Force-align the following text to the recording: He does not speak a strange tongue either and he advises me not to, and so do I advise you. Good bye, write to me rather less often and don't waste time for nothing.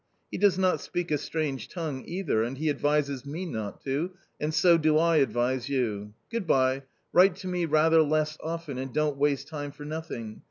He 0.31 0.39
does 0.39 0.57
not 0.57 0.81
speak 0.81 1.11
a 1.11 1.17
strange 1.19 1.69
tongue 1.69 2.03
either 2.07 2.41
and 2.41 2.57
he 2.57 2.71
advises 2.71 3.23
me 3.23 3.45
not 3.45 3.81
to, 3.83 4.09
and 4.39 4.51
so 4.51 4.75
do 4.79 4.97
I 4.97 5.17
advise 5.17 5.69
you. 5.69 6.15
Good 6.31 6.47
bye, 6.47 6.81
write 7.13 7.35
to 7.35 7.47
me 7.47 7.65
rather 7.65 8.01
less 8.01 8.35
often 8.43 8.79
and 8.79 8.91
don't 8.91 9.17
waste 9.17 9.47
time 9.47 9.71
for 9.71 9.85
nothing. 9.85 10.39